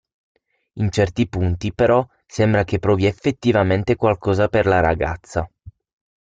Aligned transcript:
In 0.79 0.89
certi 0.91 1.27
punti, 1.29 1.75
però, 1.75 2.03
sembra 2.25 2.63
che 2.63 2.79
provi 2.79 3.05
effettivamente 3.05 3.95
qualcosa 3.95 4.47
per 4.47 4.65
la 4.65 4.79
ragazza. 4.79 5.47